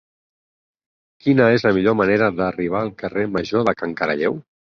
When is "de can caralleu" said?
3.71-4.43